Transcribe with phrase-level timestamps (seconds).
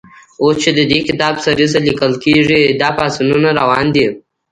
[0.43, 4.07] اوس چې د دې کتاب سریزه لیکل کېږي، دا پاڅونونه روان دي.